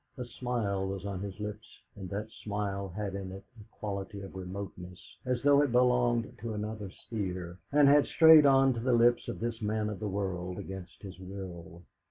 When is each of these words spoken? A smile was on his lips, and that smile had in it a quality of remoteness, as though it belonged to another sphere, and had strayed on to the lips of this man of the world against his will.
A 0.17 0.25
smile 0.25 0.87
was 0.87 1.05
on 1.05 1.19
his 1.19 1.39
lips, 1.39 1.77
and 1.95 2.09
that 2.09 2.31
smile 2.31 2.89
had 2.89 3.13
in 3.13 3.31
it 3.31 3.45
a 3.59 3.63
quality 3.69 4.19
of 4.21 4.35
remoteness, 4.35 5.15
as 5.27 5.43
though 5.43 5.61
it 5.61 5.71
belonged 5.71 6.39
to 6.39 6.55
another 6.55 6.89
sphere, 6.89 7.59
and 7.71 7.87
had 7.87 8.07
strayed 8.07 8.47
on 8.47 8.73
to 8.73 8.79
the 8.79 8.93
lips 8.93 9.27
of 9.27 9.39
this 9.39 9.61
man 9.61 9.91
of 9.91 9.99
the 9.99 10.07
world 10.09 10.57
against 10.57 11.03
his 11.03 11.19
will. 11.19 11.83